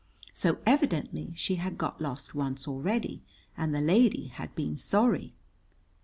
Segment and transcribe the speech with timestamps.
[0.33, 3.21] So evidently she had got lost once already,
[3.55, 5.35] and the lady had been sorry.